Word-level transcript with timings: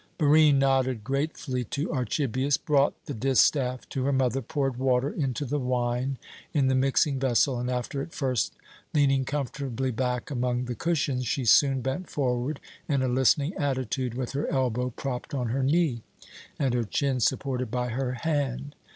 Barine 0.17 0.57
nodded 0.57 1.03
gratefully 1.03 1.63
to 1.65 1.93
Archibius, 1.93 2.57
brought 2.57 2.95
the 3.05 3.13
distaff 3.13 3.87
to 3.89 4.03
her 4.05 4.11
mother, 4.11 4.41
poured 4.41 4.77
water 4.77 5.11
into 5.11 5.45
the 5.45 5.59
wine 5.59 6.17
in 6.55 6.69
the 6.69 6.73
mixing 6.73 7.19
vessel, 7.19 7.59
and 7.59 7.69
after 7.69 8.01
at 8.01 8.11
first 8.11 8.55
leaning 8.95 9.25
comfortably 9.25 9.91
back 9.91 10.31
among 10.31 10.65
the 10.65 10.73
cushions, 10.73 11.27
she 11.27 11.45
soon 11.45 11.81
bent 11.81 12.09
forward 12.09 12.59
in 12.89 13.03
a 13.03 13.07
listening 13.07 13.53
attitude, 13.57 14.15
with 14.15 14.31
her 14.31 14.47
elbow 14.51 14.89
propped 14.89 15.35
on 15.35 15.49
her 15.49 15.61
knee, 15.61 16.01
and 16.57 16.73
her 16.73 16.83
chin 16.83 17.19
supported 17.19 17.69
by 17.69 17.89
her 17.89 18.13
hand. 18.13 18.73